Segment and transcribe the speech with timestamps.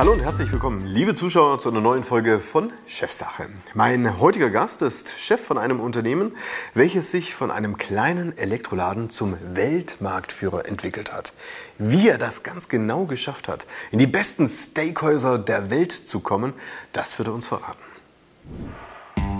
[0.00, 3.48] Hallo und herzlich willkommen, liebe Zuschauer, zu einer neuen Folge von Chefsache.
[3.74, 6.34] Mein heutiger Gast ist Chef von einem Unternehmen,
[6.72, 11.34] welches sich von einem kleinen Elektroladen zum Weltmarktführer entwickelt hat.
[11.76, 16.54] Wie er das ganz genau geschafft hat, in die besten Steakhäuser der Welt zu kommen,
[16.94, 17.84] das wird er uns verraten.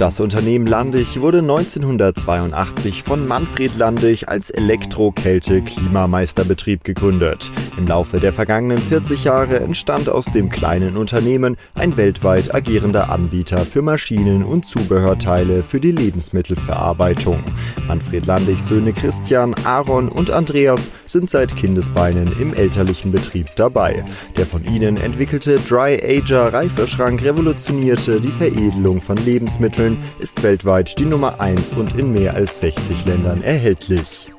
[0.00, 7.50] Das Unternehmen Landig wurde 1982 von Manfred Landig als Elektro-Kälte-Klimameisterbetrieb gegründet.
[7.76, 13.58] Im Laufe der vergangenen 40 Jahre entstand aus dem kleinen Unternehmen ein weltweit agierender Anbieter
[13.58, 17.44] für Maschinen und Zubehörteile für die Lebensmittelverarbeitung.
[17.86, 24.02] Manfred Landigs Söhne Christian, Aaron und Andreas sind seit Kindesbeinen im elterlichen Betrieb dabei.
[24.38, 30.98] Der von ihnen entwickelte Dry Ager Reifeschrank revolutionierte die Veredelung von Lebensmitteln Köln ist weltweit
[30.98, 34.30] die Nummer 1 und in mehr als 60 Ländern erhältlich.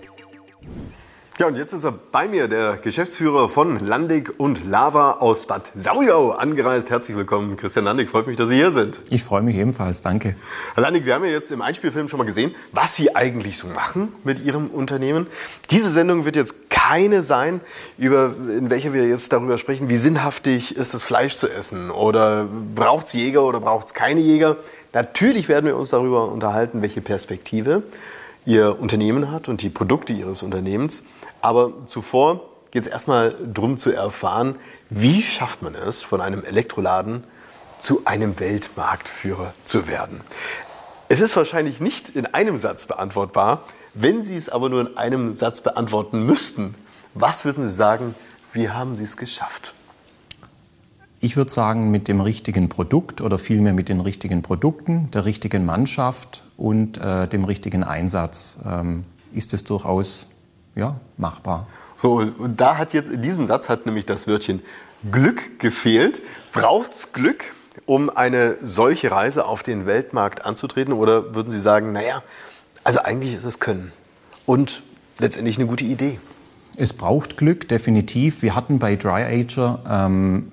[1.40, 5.72] Ja, und jetzt ist er bei mir, der Geschäftsführer von Landig und Lava aus Bad
[5.74, 6.90] Saujau angereist.
[6.90, 8.10] Herzlich willkommen, Christian Landig.
[8.10, 9.00] Freut mich, dass Sie hier sind.
[9.10, 10.36] Ich freue mich ebenfalls, danke.
[10.76, 13.68] Herr Landig, wir haben ja jetzt im Einspielfilm schon mal gesehen, was Sie eigentlich so
[13.68, 15.26] machen mit Ihrem Unternehmen.
[15.72, 17.62] Diese Sendung wird jetzt keine sein,
[17.98, 22.46] über, in welcher wir jetzt darüber sprechen, wie sinnhaftig ist das Fleisch zu essen oder
[22.76, 24.58] braucht es Jäger oder braucht es keine Jäger.
[24.94, 27.84] Natürlich werden wir uns darüber unterhalten, welche Perspektive
[28.46, 31.04] Ihr Unternehmen hat und die Produkte Ihres Unternehmens.
[31.42, 34.56] Aber zuvor geht es erstmal darum zu erfahren,
[34.90, 37.24] wie schafft man es, von einem Elektroladen
[37.80, 40.22] zu einem Weltmarktführer zu werden.
[41.10, 43.64] Es ist wahrscheinlich nicht in einem Satz beantwortbar.
[43.94, 46.76] Wenn Sie es aber nur in einem Satz beantworten müssten,
[47.14, 48.16] was würden Sie sagen,
[48.54, 49.74] wie haben Sie es geschafft?
[51.24, 55.66] Ich würde sagen, mit dem richtigen Produkt oder vielmehr mit den richtigen Produkten, der richtigen
[55.66, 60.28] Mannschaft und äh, dem richtigen Einsatz ähm, ist es durchaus
[60.74, 61.68] ja, machbar.
[61.96, 64.64] So, und da hat jetzt in diesem Satz hat nämlich das Wörtchen
[65.12, 66.24] Glück gefehlt.
[66.54, 67.54] Braucht es Glück,
[67.86, 70.92] um eine solche Reise auf den Weltmarkt anzutreten?
[70.92, 72.24] Oder würden Sie sagen, naja,
[72.84, 73.92] also eigentlich ist es Können
[74.48, 74.82] und
[75.20, 76.18] letztendlich eine gute Idee?
[76.78, 78.42] Es braucht Glück, definitiv.
[78.42, 80.52] Wir hatten bei Dry Ager ähm,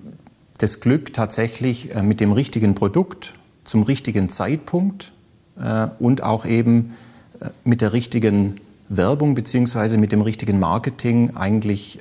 [0.59, 5.13] das Glück tatsächlich äh, mit dem richtigen Produkt zum richtigen Zeitpunkt
[5.59, 6.97] äh, und auch eben
[7.41, 12.01] äh, mit der richtigen Werbung beziehungsweise mit dem richtigen Marketing eigentlich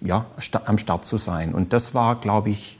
[0.00, 0.26] ja,
[0.64, 1.54] am Start zu sein.
[1.54, 2.78] Und das war, glaube ich,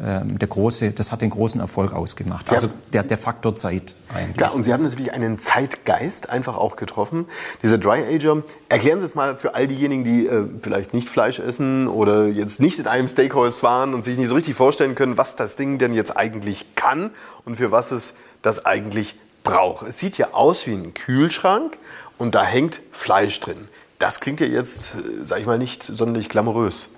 [0.00, 2.52] ähm, der große, das hat den großen Erfolg ausgemacht.
[2.52, 4.36] Also der, der Faktor Zeit eigentlich.
[4.36, 7.26] Klar, und Sie haben natürlich einen Zeitgeist einfach auch getroffen.
[7.62, 11.40] Dieser Dry Ager, erklären Sie es mal für all diejenigen, die äh, vielleicht nicht Fleisch
[11.40, 15.18] essen oder jetzt nicht in einem Steakhouse waren und sich nicht so richtig vorstellen können,
[15.18, 17.10] was das Ding denn jetzt eigentlich kann
[17.44, 19.88] und für was es das eigentlich braucht.
[19.88, 21.76] Es sieht ja aus wie ein Kühlschrank
[22.18, 23.66] und da hängt Fleisch drin.
[23.98, 26.90] Das klingt ja jetzt, äh, sag ich mal, nicht sonderlich glamourös.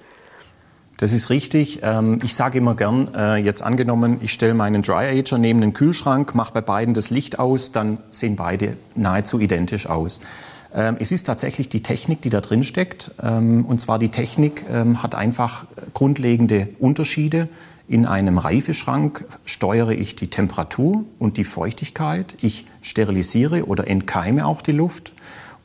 [1.00, 1.80] Das ist richtig.
[1.82, 5.72] Ähm, ich sage immer gern, äh, jetzt angenommen, ich stelle meinen Dry Ager neben den
[5.72, 10.20] Kühlschrank, mache bei beiden das Licht aus, dann sehen beide nahezu identisch aus.
[10.74, 13.12] Ähm, es ist tatsächlich die Technik, die da drin steckt.
[13.22, 17.48] Ähm, und zwar die Technik hat einfach grundlegende Unterschiede.
[17.88, 22.36] In einem Reifeschrank steuere ich die Temperatur und die Feuchtigkeit.
[22.42, 25.12] Ich sterilisiere oder entkeime auch die Luft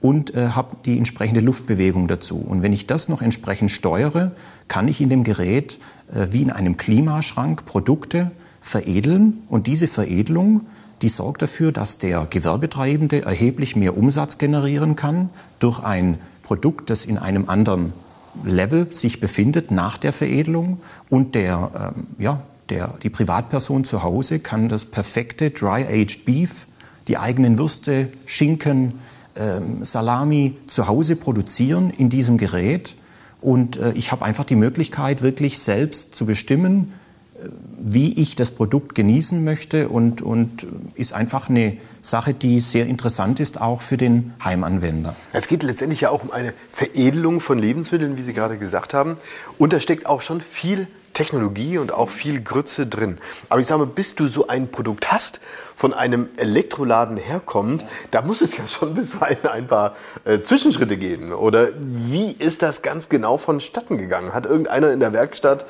[0.05, 2.37] und äh, habe die entsprechende Luftbewegung dazu.
[2.37, 4.33] Und wenn ich das noch entsprechend steuere,
[4.67, 5.79] kann ich in dem Gerät
[6.13, 8.29] äh, wie in einem Klimaschrank Produkte
[8.61, 10.61] veredeln und diese Veredelung,
[11.01, 17.07] die sorgt dafür, dass der Gewerbetreibende erheblich mehr Umsatz generieren kann durch ein Produkt, das
[17.07, 17.91] in einem anderen
[18.43, 24.37] Level sich befindet nach der Veredelung und der, ähm, ja, der, die Privatperson zu Hause
[24.37, 26.67] kann das perfekte Dry-Aged Beef,
[27.07, 28.93] die eigenen Würste, Schinken,
[29.81, 32.95] Salami zu Hause produzieren in diesem Gerät.
[33.41, 36.93] Und äh, ich habe einfach die Möglichkeit, wirklich selbst zu bestimmen,
[37.35, 40.65] äh, wie ich das Produkt genießen möchte und, und
[40.95, 45.15] ist einfach eine Sache, die sehr interessant ist, auch für den Heimanwender.
[45.33, 49.17] Es geht letztendlich ja auch um eine Veredelung von Lebensmitteln, wie Sie gerade gesagt haben.
[49.57, 53.17] Und da steckt auch schon viel Technologie und auch viel Grütze drin.
[53.49, 55.39] Aber ich sage mal, bis du so ein Produkt hast,
[55.75, 59.95] von einem Elektroladen herkommt, da muss es ja schon bisweilen ein paar
[60.25, 61.33] äh, Zwischenschritte geben.
[61.33, 64.33] Oder wie ist das ganz genau vonstatten gegangen?
[64.33, 65.65] Hat irgendeiner in der Werkstatt,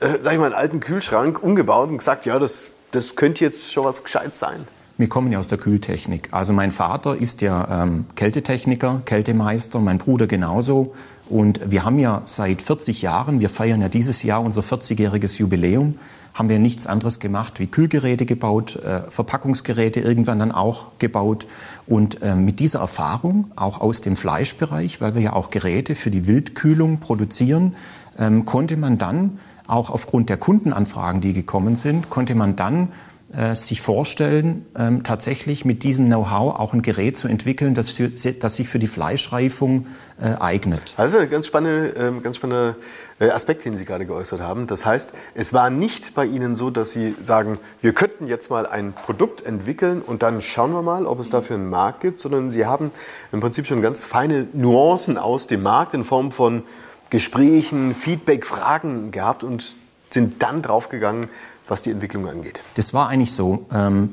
[0.00, 3.72] äh, sag ich mal, einen alten Kühlschrank umgebaut und gesagt, ja, das, das könnte jetzt
[3.72, 4.66] schon was Gescheites sein?
[5.00, 6.28] Wir kommen ja aus der Kühltechnik.
[6.30, 10.94] Also mein Vater ist ja ähm, Kältetechniker, Kältemeister, mein Bruder genauso.
[11.30, 15.94] Und wir haben ja seit 40 Jahren, wir feiern ja dieses Jahr unser 40-jähriges Jubiläum,
[16.34, 21.46] haben wir nichts anderes gemacht wie Kühlgeräte gebaut, äh, Verpackungsgeräte irgendwann dann auch gebaut.
[21.86, 26.10] Und äh, mit dieser Erfahrung, auch aus dem Fleischbereich, weil wir ja auch Geräte für
[26.10, 27.76] die Wildkühlung produzieren,
[28.18, 29.38] ähm, konnte man dann
[29.68, 32.88] auch aufgrund der Kundenanfragen, die gekommen sind, konnte man dann
[33.32, 38.08] äh, sich vorstellen, ähm, tatsächlich mit diesem Know-how auch ein Gerät zu entwickeln, das, für,
[38.08, 39.86] das sich für die Fleischreifung
[40.20, 40.80] äh, eignet.
[40.96, 42.76] Also ein ganz spannender ähm, ganz spannende
[43.20, 44.66] äh, Aspekt, den Sie gerade geäußert haben.
[44.66, 48.66] Das heißt, es war nicht bei Ihnen so, dass Sie sagen, wir könnten jetzt mal
[48.66, 52.50] ein Produkt entwickeln und dann schauen wir mal, ob es dafür einen Markt gibt, sondern
[52.50, 52.90] Sie haben
[53.30, 56.62] im Prinzip schon ganz feine Nuancen aus dem Markt in Form von
[57.10, 59.76] Gesprächen, Feedback, Fragen gehabt und
[60.10, 61.28] sind dann draufgegangen,
[61.70, 62.60] was die Entwicklung angeht.
[62.74, 63.66] Das war eigentlich so.
[63.72, 64.10] Ähm,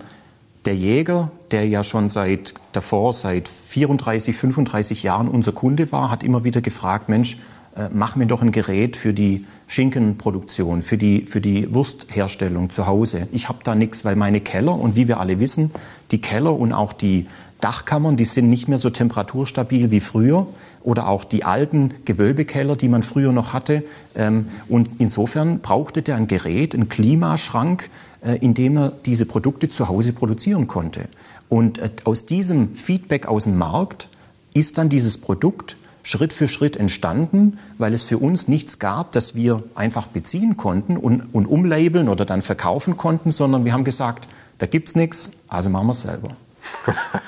[0.65, 6.23] der Jäger, der ja schon seit davor, seit 34, 35 Jahren unser Kunde war, hat
[6.23, 7.37] immer wieder gefragt, Mensch,
[7.77, 12.85] äh, mach mir doch ein Gerät für die Schinkenproduktion, für die, für die Wurstherstellung zu
[12.85, 13.27] Hause.
[13.31, 15.71] Ich habe da nichts, weil meine Keller, und wie wir alle wissen,
[16.11, 17.27] die Keller und auch die
[17.61, 20.47] Dachkammern, die sind nicht mehr so temperaturstabil wie früher
[20.83, 23.83] oder auch die alten Gewölbekeller, die man früher noch hatte.
[24.15, 27.89] Ähm, und insofern brauchte der ein Gerät, einen Klimaschrank,
[28.21, 31.05] äh, in dem er diese Produkte zu Hause produzieren konnte.
[31.49, 34.09] Und äh, aus diesem Feedback aus dem Markt
[34.53, 39.35] ist dann dieses Produkt Schritt für Schritt entstanden, weil es für uns nichts gab, das
[39.35, 44.27] wir einfach beziehen konnten und, und umlabeln oder dann verkaufen konnten, sondern wir haben gesagt,
[44.57, 46.29] da gibt's nichts, also machen wir es selber.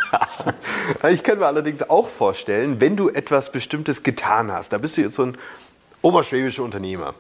[1.09, 5.01] ich kann mir allerdings auch vorstellen, wenn du etwas Bestimmtes getan hast, da bist du
[5.01, 5.37] jetzt so ein
[6.01, 7.13] oberschwäbischer Unternehmer,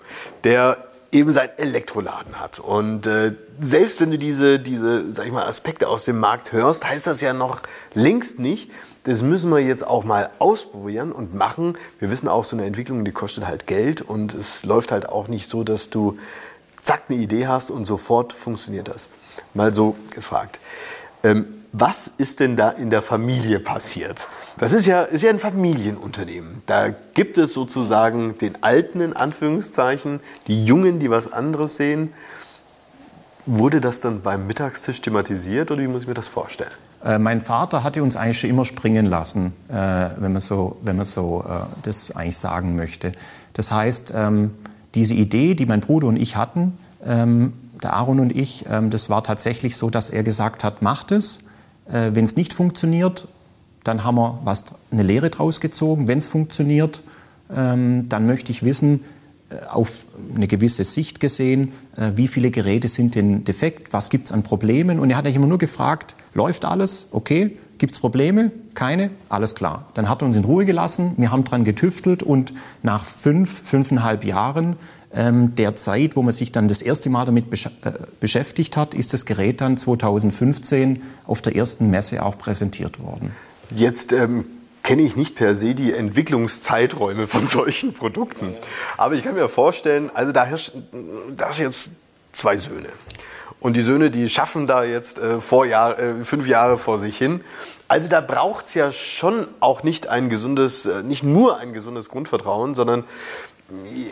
[0.43, 2.59] der eben sein Elektroladen hat.
[2.59, 6.87] Und äh, selbst wenn du diese, diese sag ich mal, Aspekte aus dem Markt hörst,
[6.87, 7.61] heißt das ja noch
[7.93, 8.69] längst nicht,
[9.03, 11.77] das müssen wir jetzt auch mal ausprobieren und machen.
[11.99, 15.27] Wir wissen auch, so eine Entwicklung, die kostet halt Geld und es läuft halt auch
[15.27, 16.17] nicht so, dass du
[16.83, 19.09] zack eine Idee hast und sofort funktioniert das.
[19.53, 20.59] Mal so gefragt.
[21.23, 24.27] Ähm, was ist denn da in der Familie passiert?
[24.57, 26.63] Das ist ja, ist ja ein Familienunternehmen.
[26.65, 32.13] Da gibt es sozusagen den Alten in Anführungszeichen, die Jungen, die was anderes sehen.
[33.45, 36.71] Wurde das dann beim Mittagstisch thematisiert oder wie muss ich mir das vorstellen?
[37.03, 39.73] Äh, mein Vater hatte uns eigentlich schon immer springen lassen, äh,
[40.17, 43.13] wenn man so, wenn man so äh, das eigentlich sagen möchte.
[43.53, 44.51] Das heißt, ähm,
[44.95, 49.09] diese Idee, die mein Bruder und ich hatten, ähm, der Aaron und ich, ähm, das
[49.09, 51.39] war tatsächlich so, dass er gesagt hat, macht es.
[51.91, 53.27] Äh, Wenn es nicht funktioniert,
[53.83, 56.07] dann haben wir was, eine Lehre draus gezogen.
[56.07, 57.01] Wenn es funktioniert,
[57.53, 59.01] ähm, dann möchte ich wissen,
[59.49, 60.05] äh, auf
[60.35, 64.43] eine gewisse Sicht gesehen, äh, wie viele Geräte sind denn defekt, was gibt es an
[64.43, 64.99] Problemen.
[64.99, 69.55] Und er hat eigentlich immer nur gefragt, läuft alles, okay, gibt es Probleme, keine, alles
[69.55, 69.87] klar.
[69.95, 72.53] Dann hat er uns in Ruhe gelassen, wir haben dran getüftelt und
[72.83, 74.75] nach fünf, fünfeinhalb Jahren
[75.11, 79.25] der Zeit, wo man sich dann das erste Mal damit äh, beschäftigt hat, ist das
[79.25, 83.33] Gerät dann 2015 auf der ersten Messe auch präsentiert worden.
[83.75, 84.45] Jetzt ähm,
[84.83, 88.53] kenne ich nicht per se die Entwicklungszeiträume von solchen Produkten.
[88.97, 90.73] Aber ich kann mir vorstellen, also da herrscht,
[91.35, 91.91] da jetzt
[92.31, 92.89] zwei Söhne.
[93.59, 97.17] Und die Söhne, die schaffen da jetzt äh, vor Jahr, äh, fünf Jahre vor sich
[97.17, 97.41] hin.
[97.89, 102.09] Also da braucht es ja schon auch nicht ein gesundes, äh, nicht nur ein gesundes
[102.09, 103.03] Grundvertrauen, sondern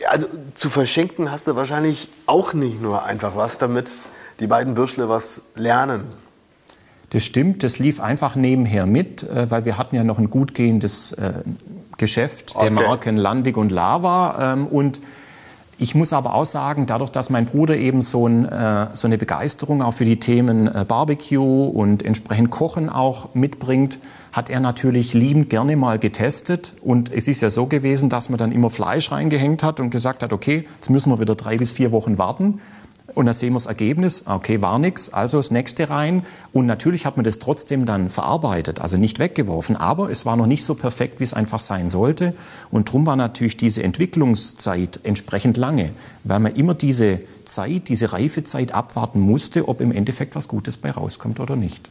[0.10, 3.92] also zu verschenken hast du wahrscheinlich auch nicht nur einfach was, damit
[4.40, 6.04] die beiden Bürschle was lernen.
[7.10, 10.54] Das stimmt, das lief einfach nebenher mit, äh, weil wir hatten ja noch ein gut
[10.54, 11.42] gehendes äh,
[11.98, 12.70] Geschäft der okay.
[12.70, 14.54] Marken Landig und Lava.
[14.54, 15.00] Ähm, und
[15.80, 19.18] ich muss aber auch sagen, dadurch, dass mein Bruder eben so, ein, äh, so eine
[19.18, 24.00] Begeisterung auch für die Themen Barbecue und entsprechend Kochen auch mitbringt,
[24.32, 26.74] hat er natürlich liebend gerne mal getestet.
[26.82, 30.24] Und es ist ja so gewesen, dass man dann immer Fleisch reingehängt hat und gesagt
[30.24, 32.60] hat, okay, jetzt müssen wir wieder drei bis vier Wochen warten.
[33.16, 36.26] Und dann sehen wir das Ergebnis, okay, war nichts, also das nächste rein.
[36.52, 40.46] Und natürlich hat man das trotzdem dann verarbeitet, also nicht weggeworfen, aber es war noch
[40.46, 42.34] nicht so perfekt, wie es einfach sein sollte.
[42.70, 45.92] Und darum war natürlich diese Entwicklungszeit entsprechend lange,
[46.26, 50.92] weil man immer diese Zeit, diese Reifezeit abwarten musste, ob im Endeffekt was Gutes bei
[50.92, 51.90] rauskommt oder nicht.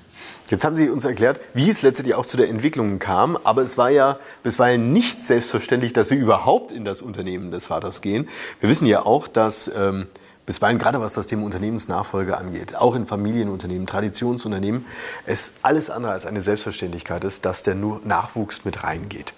[0.51, 3.79] Jetzt haben Sie uns erklärt, wie es letztendlich auch zu der Entwicklung kam, aber es
[3.79, 8.29] war ja bisweilen nicht selbstverständlich, dass Sie überhaupt in das Unternehmen des Vaters gehen.
[8.61, 10.07] Wir wissen ja auch, dass ähm,
[10.47, 14.87] bisweilen gerade was das Thema Unternehmensnachfolge angeht, auch in Familienunternehmen, Traditionsunternehmen,
[15.27, 19.35] es alles andere als eine Selbstverständlichkeit ist, dass der Nachwuchs mit reingeht.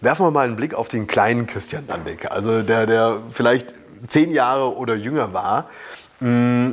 [0.00, 3.74] Werfen wir mal einen Blick auf den kleinen Christian Landeck, also der, der vielleicht
[4.08, 5.68] zehn Jahre oder jünger war.
[6.20, 6.72] Hm,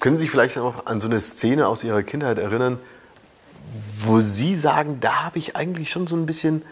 [0.00, 2.78] können Sie sich vielleicht auch an so eine Szene aus Ihrer Kindheit erinnern,
[4.00, 6.62] wo Sie sagen, da habe ich eigentlich schon so ein bisschen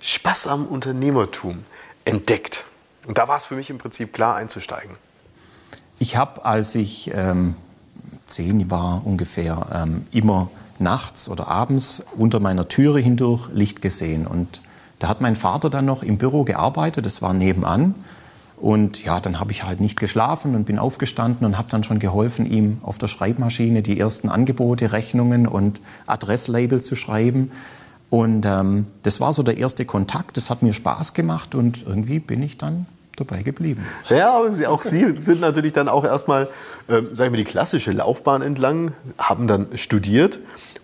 [0.00, 1.64] Spaß am Unternehmertum
[2.04, 2.64] entdeckt.
[3.06, 4.96] Und da war es für mich im Prinzip klar einzusteigen.
[5.98, 7.54] Ich habe, als ich ähm,
[8.26, 14.26] zehn war ungefähr, ähm, immer nachts oder abends unter meiner Türe hindurch Licht gesehen.
[14.26, 14.60] Und
[14.98, 17.94] da hat mein Vater dann noch im Büro gearbeitet, das war nebenan.
[18.58, 21.98] Und ja, dann habe ich halt nicht geschlafen und bin aufgestanden und habe dann schon
[21.98, 27.50] geholfen, ihm auf der Schreibmaschine die ersten Angebote, Rechnungen und Adresslabel zu schreiben.
[28.08, 30.38] Und ähm, das war so der erste Kontakt.
[30.38, 32.86] Das hat mir Spaß gemacht und irgendwie bin ich dann
[33.16, 33.84] dabei geblieben.
[34.08, 36.48] Ja, aber Sie, auch Sie sind natürlich dann auch erstmal,
[36.88, 40.38] ähm, sagen wir, die klassische Laufbahn entlang, haben dann studiert.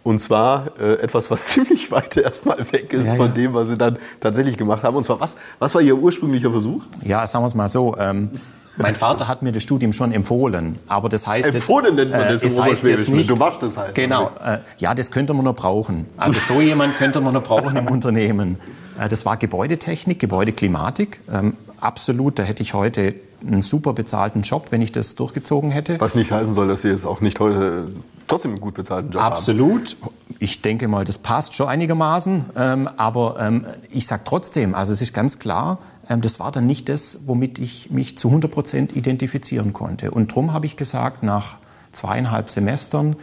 [0.05, 3.33] Und zwar äh, etwas, was ziemlich weit erstmal weg ist ja, von ja.
[3.33, 4.97] dem, was Sie dann tatsächlich gemacht haben.
[4.97, 6.83] Und zwar, was, was war Ihr ursprünglicher Versuch?
[7.03, 7.97] Ja, sagen wir es mal so.
[7.97, 8.31] Ähm,
[8.77, 12.43] mein Vater hat mir das Studium schon empfohlen, aber das heißt empfohlen nennt man das
[12.43, 13.95] äh, im heißt jetzt nicht, Du machst das halt.
[13.95, 16.07] Genau, äh, ja, das könnte man noch brauchen.
[16.17, 18.59] Also so jemand könnte man noch brauchen im Unternehmen.
[18.99, 21.21] Äh, das war Gebäudetechnik, Gebäudeklimatik.
[21.31, 23.15] Ähm, absolut, da hätte ich heute
[23.47, 26.01] einen super bezahlten Job, wenn ich das durchgezogen hätte.
[26.01, 27.91] Was nicht heißen soll, dass Sie jetzt auch nicht heute
[28.29, 29.71] trotzdem einen gut bezahlten Job Absolut.
[29.71, 29.83] haben.
[29.83, 30.13] Absolut.
[30.39, 32.45] Ich denke mal, das passt schon einigermaßen.
[32.57, 36.67] Ähm, aber ähm, ich sage trotzdem, also es ist ganz klar, ähm, das war dann
[36.67, 40.11] nicht das, womit ich mich zu 100 Prozent identifizieren konnte.
[40.11, 41.57] Und darum habe ich gesagt, nach
[41.93, 43.17] zweieinhalb Semestern,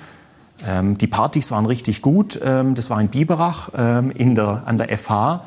[0.65, 3.69] ähm, die Partys waren richtig gut, ähm, das war in Biberach
[4.13, 5.45] in der, an der FH.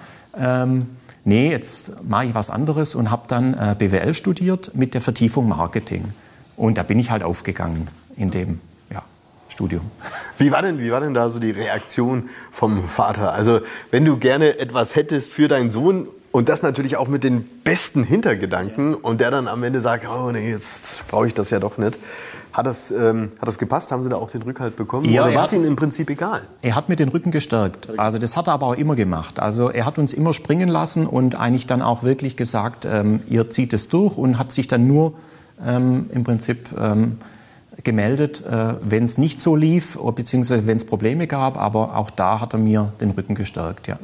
[1.25, 5.49] Nee, jetzt mache ich was anderes und habe dann äh, BWL studiert mit der Vertiefung
[5.49, 6.12] Marketing.
[6.57, 8.61] Und da bin ich halt aufgegangen in dem
[8.91, 9.02] ja,
[9.49, 9.91] Studium.
[10.38, 13.33] Wie war, denn, wie war denn da so die Reaktion vom Vater?
[13.33, 13.61] Also
[13.91, 18.05] wenn du gerne etwas hättest für deinen Sohn und das natürlich auch mit den besten
[18.05, 21.79] Hintergedanken und der dann am Ende sagt, oh nee, jetzt brauche ich das ja doch
[21.79, 21.99] nicht.
[22.53, 23.93] Hat das, ähm, hat das gepasst?
[23.93, 25.07] Haben Sie da auch den Rückhalt bekommen?
[25.07, 26.43] Ja, Oder war es Ihnen im Prinzip egal?
[26.61, 27.89] Er hat mir den Rücken gestärkt.
[27.99, 29.41] Also das hat er aber auch immer gemacht.
[29.41, 33.49] Also er hat uns immer springen lassen und eigentlich dann auch wirklich gesagt, ähm, ihr
[33.49, 35.15] zieht es durch und hat sich dann nur
[35.65, 37.19] ähm, im Prinzip ähm,
[37.85, 41.59] gemeldet, äh, wenn es nicht so lief, beziehungsweise wenn es Probleme gab.
[41.59, 43.99] Aber auch da hat er mir den Rücken gestärkt, ja.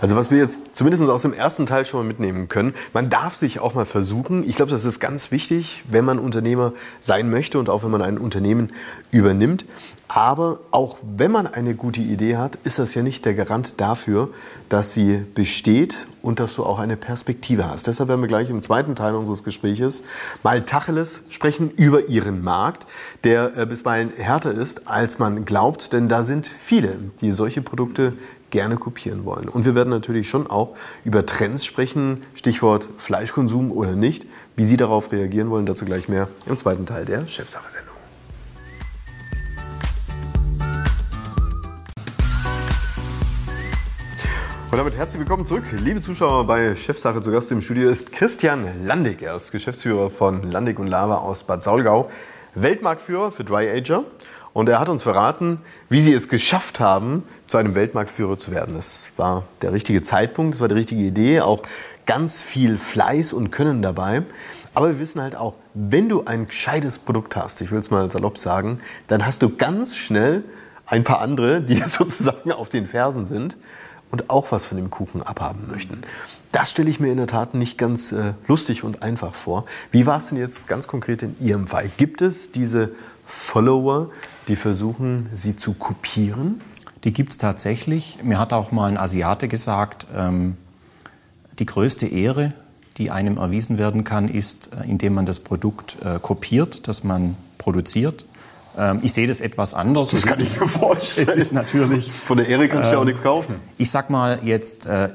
[0.00, 3.36] Also was wir jetzt zumindest aus dem ersten Teil schon mal mitnehmen können, man darf
[3.36, 4.48] sich auch mal versuchen.
[4.48, 8.02] Ich glaube, das ist ganz wichtig, wenn man Unternehmer sein möchte und auch wenn man
[8.02, 8.72] ein Unternehmen
[9.10, 9.64] übernimmt.
[10.08, 14.30] Aber auch wenn man eine gute Idee hat, ist das ja nicht der Garant dafür,
[14.70, 17.86] dass sie besteht und dass du auch eine Perspektive hast.
[17.86, 20.04] Deshalb werden wir gleich im zweiten Teil unseres Gespräches
[20.42, 22.86] mal Tacheles sprechen über ihren Markt,
[23.24, 28.14] der äh, bisweilen härter ist, als man glaubt, denn da sind viele, die solche Produkte
[28.50, 29.48] gerne kopieren wollen.
[29.48, 30.74] Und wir werden natürlich schon auch
[31.04, 34.26] über Trends sprechen, Stichwort Fleischkonsum oder nicht,
[34.56, 37.98] wie Sie darauf reagieren wollen, dazu gleich mehr im zweiten Teil der Chefsache-Sendung.
[44.70, 47.22] Und damit herzlich willkommen zurück, liebe Zuschauer bei Chefsache.
[47.22, 49.22] Zu Gast im Studio ist Christian Landig.
[49.22, 52.10] Er ist Geschäftsführer von Landig und Lava aus Bad Saulgau,
[52.54, 54.04] Weltmarktführer für Dry Ager
[54.58, 58.74] und er hat uns verraten, wie sie es geschafft haben, zu einem Weltmarktführer zu werden.
[58.74, 61.62] Das war der richtige Zeitpunkt, das war die richtige Idee, auch
[62.06, 64.22] ganz viel Fleiß und Können dabei.
[64.74, 68.10] Aber wir wissen halt auch, wenn du ein gescheites Produkt hast, ich will es mal
[68.10, 70.42] salopp sagen, dann hast du ganz schnell
[70.86, 73.56] ein paar andere, die sozusagen auf den Fersen sind
[74.10, 76.02] und auch was von dem Kuchen abhaben möchten.
[76.50, 79.66] Das stelle ich mir in der Tat nicht ganz äh, lustig und einfach vor.
[79.92, 81.88] Wie war es denn jetzt ganz konkret in Ihrem Fall?
[81.96, 82.90] Gibt es diese
[83.24, 84.10] Follower,
[84.48, 86.60] die versuchen, sie zu kopieren?
[87.04, 88.18] Die gibt es tatsächlich.
[88.22, 90.56] Mir hat auch mal ein Asiate gesagt, ähm,
[91.58, 92.52] die größte Ehre,
[92.96, 97.36] die einem erwiesen werden kann, ist, äh, indem man das Produkt äh, kopiert, das man
[97.58, 98.26] produziert.
[98.76, 100.10] Ähm, ich sehe das etwas anders.
[100.10, 101.28] Das kann ich mir vorstellen.
[101.28, 102.10] Es ist natürlich.
[102.10, 103.56] Von der Ehre kann ich ja auch ähm, nichts kaufen.
[103.76, 105.10] Ich sag mal jetzt, äh,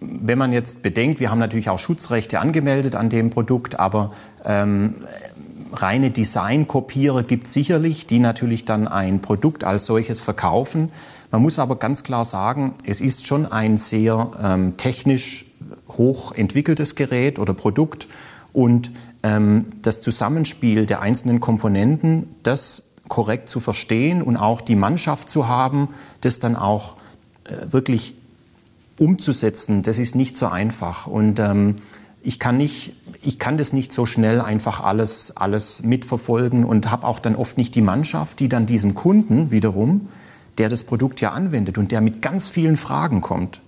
[0.00, 4.12] wenn man jetzt bedenkt, wir haben natürlich auch Schutzrechte angemeldet an dem Produkt, aber
[4.44, 4.96] ähm,
[5.72, 10.90] reine Design-Kopierer gibt sicherlich, die natürlich dann ein Produkt als solches verkaufen.
[11.30, 15.46] Man muss aber ganz klar sagen, es ist schon ein sehr ähm, technisch
[15.88, 18.08] hoch entwickeltes Gerät oder Produkt
[18.52, 18.90] und
[19.22, 25.48] ähm, das Zusammenspiel der einzelnen Komponenten, das korrekt zu verstehen und auch die Mannschaft zu
[25.48, 25.88] haben,
[26.20, 26.96] das dann auch
[27.44, 28.14] äh, wirklich
[28.98, 31.06] umzusetzen, das ist nicht so einfach.
[31.06, 31.76] Und ähm,
[32.22, 37.06] ich kann nicht, ich kann das nicht so schnell einfach alles, alles mitverfolgen und habe
[37.06, 40.08] auch dann oft nicht die Mannschaft, die dann diesem Kunden wiederum,
[40.58, 43.60] der das Produkt ja anwendet und der mit ganz vielen Fragen kommt,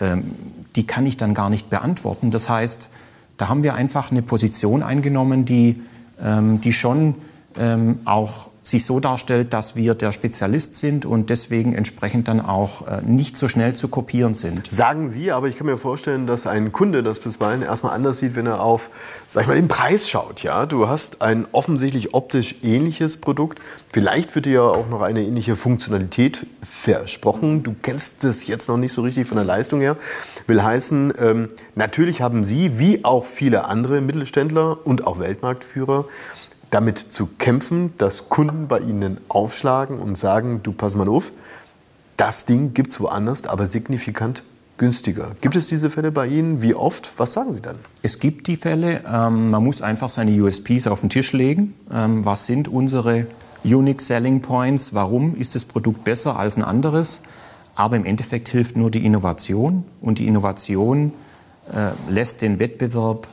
[0.00, 0.32] ähm,
[0.74, 2.30] die kann ich dann gar nicht beantworten.
[2.30, 2.90] Das heißt,
[3.36, 5.80] da haben wir einfach eine Position eingenommen, die,
[6.20, 7.14] ähm, die schon
[7.56, 12.86] ähm, auch sich so darstellt, dass wir der Spezialist sind und deswegen entsprechend dann auch
[12.86, 14.72] äh, nicht so schnell zu kopieren sind.
[14.72, 18.36] Sagen Sie, aber ich kann mir vorstellen, dass ein Kunde das bisweilen erstmal anders sieht,
[18.36, 18.90] wenn er auf,
[19.28, 20.42] sag ich mal, den Preis schaut.
[20.42, 23.58] Ja, du hast ein offensichtlich optisch ähnliches Produkt.
[23.92, 27.64] Vielleicht wird dir ja auch noch eine ähnliche Funktionalität versprochen.
[27.64, 29.96] Du kennst es jetzt noch nicht so richtig von der Leistung her.
[30.46, 36.06] Will heißen, ähm, natürlich haben Sie, wie auch viele andere Mittelständler und auch Weltmarktführer,
[36.72, 41.30] damit zu kämpfen, dass Kunden bei Ihnen aufschlagen und sagen, du pass mal auf,
[42.16, 44.42] das Ding gibt es woanders, aber signifikant
[44.78, 45.32] günstiger.
[45.42, 46.62] Gibt es diese Fälle bei Ihnen?
[46.62, 47.12] Wie oft?
[47.18, 47.76] Was sagen Sie dann?
[48.02, 49.02] Es gibt die Fälle.
[49.06, 51.74] Ähm, man muss einfach seine USPs auf den Tisch legen.
[51.92, 53.26] Ähm, was sind unsere
[53.64, 54.94] Unique Selling Points?
[54.94, 57.20] Warum ist das Produkt besser als ein anderes?
[57.74, 59.84] Aber im Endeffekt hilft nur die Innovation.
[60.00, 61.12] Und die Innovation
[61.70, 63.28] äh, lässt den Wettbewerb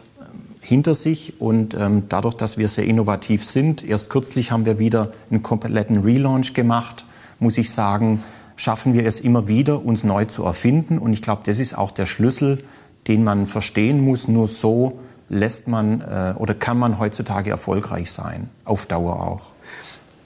[0.61, 5.11] hinter sich und ähm, dadurch, dass wir sehr innovativ sind, erst kürzlich haben wir wieder
[5.31, 7.05] einen kompletten Relaunch gemacht,
[7.39, 8.23] muss ich sagen,
[8.55, 11.91] schaffen wir es immer wieder, uns neu zu erfinden und ich glaube, das ist auch
[11.91, 12.59] der Schlüssel,
[13.07, 14.27] den man verstehen muss.
[14.27, 14.99] Nur so
[15.29, 19.47] lässt man äh, oder kann man heutzutage erfolgreich sein, auf Dauer auch.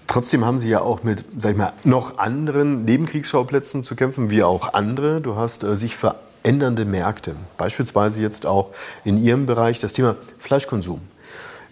[0.07, 4.43] Trotzdem haben Sie ja auch mit, sag ich mal, noch anderen Nebenkriegsschauplätzen zu kämpfen, wie
[4.43, 5.21] auch andere.
[5.21, 7.35] Du hast äh, sich für ändernde Märkte.
[7.57, 8.69] Beispielsweise jetzt auch
[9.03, 11.01] in Ihrem Bereich das Thema Fleischkonsum.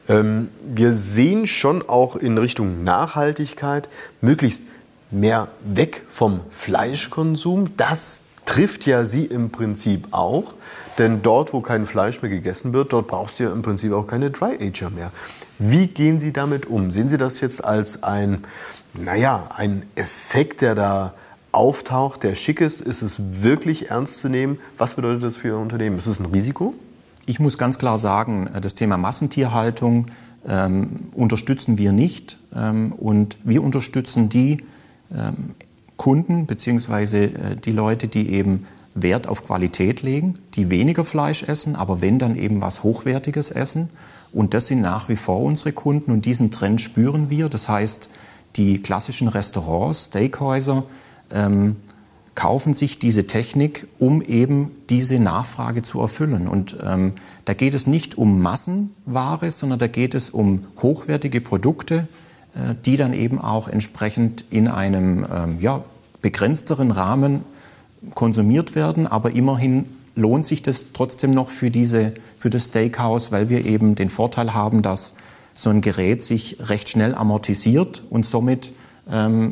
[0.10, 3.88] Ähm, wir sehen schon auch in Richtung Nachhaltigkeit
[4.22, 4.64] möglichst
[5.12, 7.78] mehr weg vom Fleischkonsum.
[7.78, 10.56] Das trifft ja Sie im Prinzip auch,
[10.98, 14.08] denn dort, wo kein Fleisch mehr gegessen wird, dort brauchst du ja im Prinzip auch
[14.08, 15.12] keine Dry Ager mehr.
[15.60, 16.92] Wie gehen Sie damit um?
[16.92, 18.44] Sehen Sie das jetzt als ein,
[18.94, 21.14] naja, ein Effekt, der da
[21.52, 22.82] auftaucht, der schick ist?
[22.82, 24.60] Ist es wirklich ernst zu nehmen?
[24.78, 25.98] Was bedeutet das für Ihr Unternehmen?
[25.98, 26.74] Ist es ein Risiko?
[27.26, 30.08] Ich muss ganz klar sagen, äh, das Thema Massentierhaltung
[30.48, 32.40] ähm, unterstützen wir nicht.
[32.56, 34.64] Ähm, und wir unterstützen die
[35.16, 35.56] ähm,
[35.98, 37.26] Kunden bzw.
[37.26, 42.20] Äh, die Leute, die eben Wert auf Qualität legen, die weniger Fleisch essen, aber wenn
[42.20, 43.90] dann eben was Hochwertiges essen.
[44.34, 47.50] Und das sind nach wie vor unsere Kunden und diesen Trend spüren wir.
[47.50, 48.10] Das heißt,
[48.56, 50.84] die klassischen Restaurants, Steakhäuser,
[51.34, 51.76] ähm,
[52.36, 56.48] kaufen sich diese Technik, um eben diese Nachfrage zu erfüllen.
[56.48, 57.14] Und ähm,
[57.46, 62.08] da geht es nicht um Massenware, sondern da geht es um hochwertige Produkte,
[62.56, 65.84] äh, die dann eben auch entsprechend in einem ähm, ja,
[66.22, 67.42] begrenzteren Rahmen
[68.16, 69.08] konsumiert werden.
[69.08, 73.96] Aber immerhin lohnt sich das trotzdem noch für, diese, für das Steakhouse, weil wir eben
[73.96, 75.14] den Vorteil haben, dass
[75.54, 78.74] so ein Gerät sich recht schnell amortisiert und somit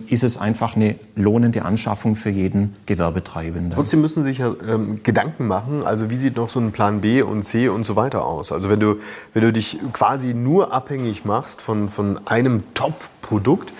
[0.07, 3.71] ist es einfach eine lohnende Anschaffung für jeden Gewerbetreibenden.
[3.71, 7.01] Trotzdem müssen Sie sich ja ähm, Gedanken machen, also wie sieht noch so ein Plan
[7.01, 8.51] B und C und so weiter aus?
[8.51, 8.97] Also wenn du,
[9.33, 13.73] wenn du dich quasi nur abhängig machst von, von einem Top-Produkt,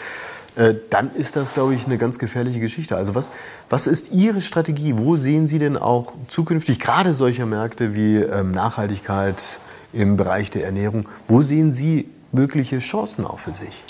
[0.55, 2.97] äh, dann ist das, glaube ich, eine ganz gefährliche Geschichte.
[2.97, 3.32] Also was,
[3.69, 4.97] was ist Ihre Strategie?
[4.97, 9.62] Wo sehen Sie denn auch zukünftig gerade solche Märkte wie ähm, Nachhaltigkeit
[9.93, 11.08] im Bereich der Ernährung?
[11.27, 13.84] Wo sehen Sie mögliche Chancen auch für sich?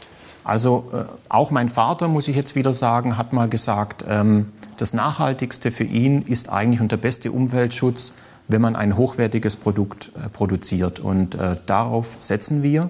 [0.50, 4.94] Also äh, auch mein Vater, muss ich jetzt wieder sagen, hat mal gesagt, ähm, das
[4.94, 8.14] Nachhaltigste für ihn ist eigentlich und der beste Umweltschutz,
[8.48, 11.00] wenn man ein hochwertiges Produkt äh, produziert.
[11.00, 12.90] Und äh, darauf setzen wir.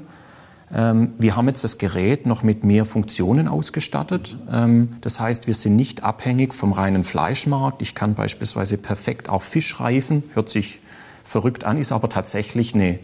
[0.73, 4.37] Ähm, wir haben jetzt das Gerät noch mit mehr Funktionen ausgestattet.
[4.49, 7.81] Ähm, das heißt, wir sind nicht abhängig vom reinen Fleischmarkt.
[7.81, 10.79] Ich kann beispielsweise perfekt auch Fisch reifen, hört sich
[11.25, 12.99] verrückt an, ist aber tatsächlich eine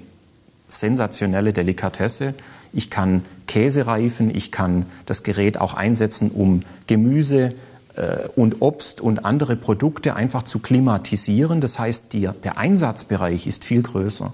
[0.68, 2.34] sensationelle Delikatesse.
[2.74, 7.54] Ich kann Käse reifen, ich kann das Gerät auch einsetzen, um Gemüse
[7.96, 11.62] äh, und Obst und andere Produkte einfach zu klimatisieren.
[11.62, 14.34] Das heißt, die, der Einsatzbereich ist viel größer.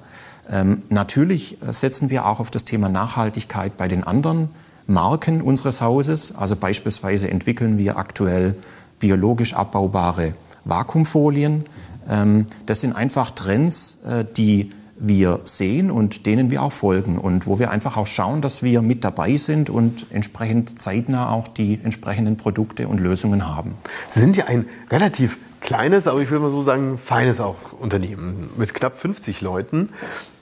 [0.49, 4.49] Ähm, natürlich äh, setzen wir auch auf das Thema Nachhaltigkeit bei den anderen
[4.87, 6.35] Marken unseres Hauses.
[6.35, 8.55] Also beispielsweise entwickeln wir aktuell
[8.99, 10.33] biologisch abbaubare
[10.65, 11.65] Vakuumfolien.
[12.09, 14.71] Ähm, das sind einfach Trends, äh, die
[15.03, 18.83] wir sehen und denen wir auch folgen und wo wir einfach auch schauen, dass wir
[18.83, 23.75] mit dabei sind und entsprechend zeitnah auch die entsprechenden Produkte und Lösungen haben.
[24.07, 28.49] Sie sind ja ein relativ kleines, aber ich würde mal so sagen, feines auch Unternehmen
[28.57, 29.89] mit knapp 50 Leuten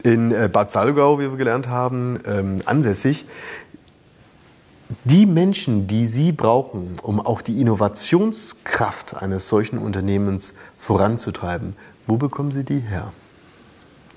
[0.03, 3.25] in äh, Bad Salgau, wie wir gelernt haben, ähm, ansässig.
[5.05, 11.75] Die Menschen, die Sie brauchen, um auch die Innovationskraft eines solchen Unternehmens voranzutreiben,
[12.07, 13.13] wo bekommen Sie die her?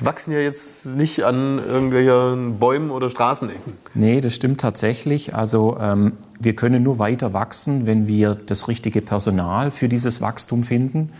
[0.04, 3.74] Wachsen ja jetzt nicht an irgendwelchen Bäumen oder Straßenecken.
[3.94, 5.34] Nee, das stimmt tatsächlich.
[5.34, 10.62] Also ähm, wir können nur weiter wachsen, wenn wir das richtige Personal für dieses Wachstum
[10.62, 11.10] finden.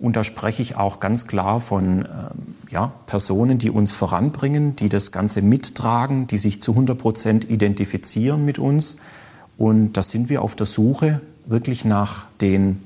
[0.00, 2.06] Und da spreche ich auch ganz klar von ähm,
[2.70, 8.44] ja, Personen, die uns voranbringen, die das Ganze mittragen, die sich zu 100 Prozent identifizieren
[8.44, 8.96] mit uns
[9.58, 12.82] Und da sind wir auf der Suche wirklich nach den,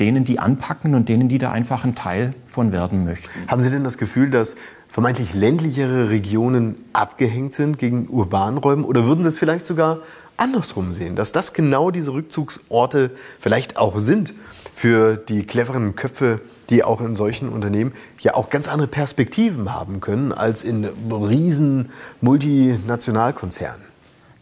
[0.00, 3.28] denen, die anpacken und denen, die da einfach ein Teil von werden möchten.
[3.46, 4.56] Haben Sie denn das Gefühl, dass
[4.88, 8.58] vermeintlich ländlichere Regionen abgehängt sind gegen urbanen?
[8.58, 9.98] Oder würden Sie es vielleicht sogar
[10.36, 14.34] andersrum sehen, dass das genau diese Rückzugsorte vielleicht auch sind
[14.74, 20.00] für die cleveren Köpfe, die auch in solchen Unternehmen ja auch ganz andere Perspektiven haben
[20.00, 23.91] können als in riesen Multinationalkonzernen?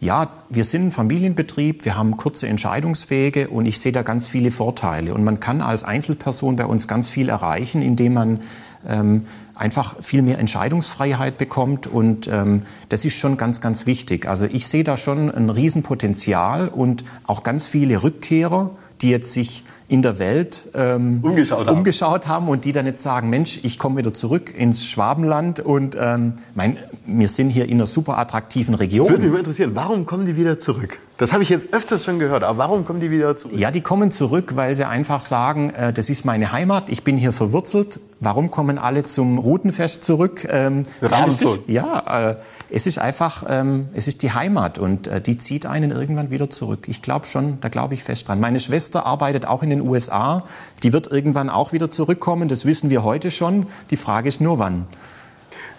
[0.03, 4.49] Ja, wir sind ein Familienbetrieb, wir haben kurze Entscheidungswege und ich sehe da ganz viele
[4.49, 5.13] Vorteile.
[5.13, 8.39] Und man kann als Einzelperson bei uns ganz viel erreichen, indem man
[8.87, 14.27] ähm, einfach viel mehr Entscheidungsfreiheit bekommt und ähm, das ist schon ganz, ganz wichtig.
[14.27, 19.63] Also ich sehe da schon ein Riesenpotenzial und auch ganz viele Rückkehrer, die jetzt sich
[19.87, 21.77] in der Welt ähm, umgeschaut, haben.
[21.77, 22.47] umgeschaut, haben.
[22.47, 26.77] und die dann jetzt sagen, Mensch, ich komme wieder zurück ins Schwabenland und ähm, mein,
[27.05, 29.09] wir sind hier in einer super attraktiven Region.
[29.09, 30.99] Würde mich mal interessieren, warum kommen die wieder zurück?
[31.17, 33.59] Das habe ich jetzt öfters schon gehört, aber warum kommen die wieder zurück?
[33.59, 37.17] Ja, die kommen zurück, weil sie einfach sagen, äh, das ist meine Heimat, ich bin
[37.17, 37.99] hier verwurzelt.
[38.21, 40.47] Warum kommen alle zum Routenfest zurück?
[40.49, 40.85] Ähm,
[41.27, 42.35] ist, ja, äh,
[42.73, 46.49] es ist einfach, ähm, es ist die Heimat und äh, die zieht einen irgendwann wieder
[46.49, 46.87] zurück.
[46.87, 48.39] Ich glaube schon, da glaube ich fest dran.
[48.39, 50.43] Meine Schwester arbeitet auch in den USA.
[50.81, 52.47] Die wird irgendwann auch wieder zurückkommen.
[52.47, 53.67] Das wissen wir heute schon.
[53.89, 54.87] Die Frage ist nur, wann.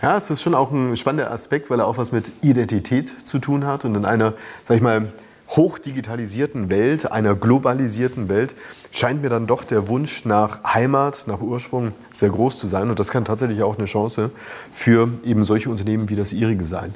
[0.02, 3.38] Ja, es ist schon auch ein spannender Aspekt, weil er auch was mit Identität zu
[3.38, 5.12] tun hat und in einer, sag ich mal,
[5.56, 8.54] hochdigitalisierten Welt, einer globalisierten Welt,
[8.90, 12.90] scheint mir dann doch der Wunsch nach Heimat, nach Ursprung sehr groß zu sein.
[12.90, 14.30] Und das kann tatsächlich auch eine Chance
[14.70, 16.94] für eben solche Unternehmen wie das Ihrige sein.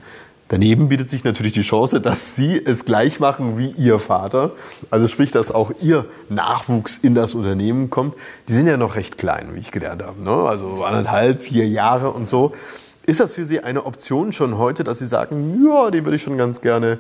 [0.48, 4.52] Daneben bietet sich natürlich die Chance, dass Sie es gleich machen wie Ihr Vater.
[4.90, 8.14] Also sprich, dass auch Ihr Nachwuchs in das Unternehmen kommt.
[8.48, 10.22] Die sind ja noch recht klein, wie ich gelernt habe.
[10.22, 10.30] Ne?
[10.30, 12.52] Also anderthalb, vier Jahre und so.
[13.06, 16.22] Ist das für Sie eine Option schon heute, dass Sie sagen, ja, die würde ich
[16.22, 16.98] schon ganz gerne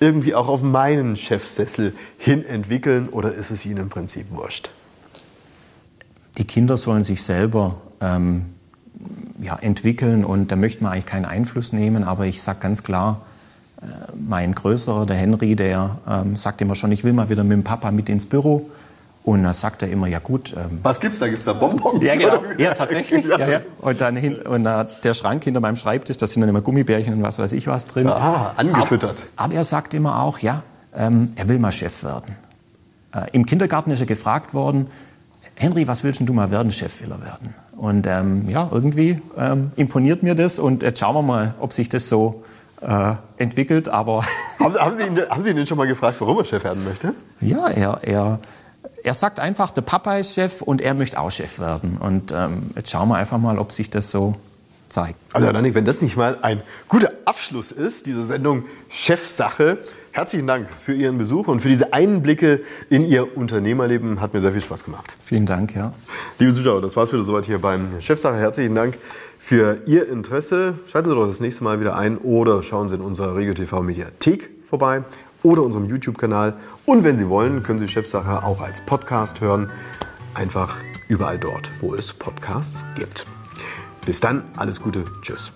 [0.00, 4.70] irgendwie auch auf meinen Chefsessel hin entwickeln oder ist es Ihnen im Prinzip wurscht?
[6.38, 8.46] Die Kinder sollen sich selber ähm,
[9.40, 13.22] ja, entwickeln und da möchte man eigentlich keinen Einfluss nehmen, aber ich sage ganz klar,
[13.80, 17.52] äh, mein Größerer, der Henry, der ähm, sagt immer schon, ich will mal wieder mit
[17.52, 18.70] dem Papa mit ins Büro.
[19.26, 20.54] Und da sagt er immer, ja gut.
[20.56, 21.26] Ähm, Was gibt's da?
[21.26, 22.00] Gibt's da Bonbons?
[22.00, 22.42] Ja, genau.
[22.58, 23.24] ja tatsächlich.
[23.28, 23.60] ja, ja.
[23.80, 27.12] Und dann hin, und uh, der Schrank hinter meinem Schreibtisch, da sind dann immer Gummibärchen
[27.12, 28.06] und was weiß ich was drin.
[28.06, 29.22] Ah, angefüttert.
[29.34, 30.62] Aber, aber er sagt immer auch, ja,
[30.94, 32.36] ähm, er will mal Chef werden.
[33.12, 34.86] Äh, Im Kindergarten ist er gefragt worden,
[35.56, 36.70] Henry, was willst du mal werden?
[36.70, 37.52] Chef will er werden.
[37.76, 41.88] Und ähm, ja, irgendwie ähm, imponiert mir das und jetzt schauen wir mal, ob sich
[41.88, 42.44] das so
[42.80, 43.88] äh, entwickelt.
[43.88, 44.24] Aber
[44.60, 46.84] haben, haben, Sie ihn, haben Sie ihn denn schon mal gefragt, warum er Chef werden
[46.84, 47.12] möchte?
[47.40, 48.38] Ja, er, er
[49.06, 51.96] er sagt einfach, der Papa ist Chef und er möchte auch Chef werden.
[51.98, 54.34] Und ähm, jetzt schauen wir einfach mal, ob sich das so
[54.88, 55.16] zeigt.
[55.32, 59.78] Also Danik, wenn das nicht mal ein guter Abschluss ist, diese Sendung Chefsache,
[60.10, 64.20] herzlichen Dank für Ihren Besuch und für diese Einblicke in Ihr Unternehmerleben.
[64.20, 65.14] Hat mir sehr viel Spaß gemacht.
[65.22, 65.92] Vielen Dank, ja.
[66.40, 68.36] Liebe Zuschauer, das war es wieder soweit hier beim Chefsache.
[68.36, 68.98] Herzlichen Dank
[69.38, 70.80] für Ihr Interesse.
[70.88, 73.82] Schalten Sie doch das nächste Mal wieder ein oder schauen Sie in unserer Regio TV
[73.82, 75.04] Mediathek vorbei
[75.46, 76.54] oder unserem YouTube-Kanal.
[76.84, 79.70] Und wenn Sie wollen, können Sie Chefsache auch als Podcast hören.
[80.34, 80.76] Einfach
[81.08, 83.26] überall dort, wo es Podcasts gibt.
[84.04, 85.52] Bis dann, alles Gute, tschüss.